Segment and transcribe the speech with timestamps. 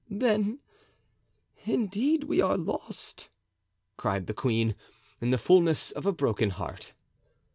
[0.09, 0.61] "Then
[1.63, 3.29] indeed we are lost!"
[3.97, 4.73] cried the queen,
[5.21, 6.95] in the fullness of a broken heart.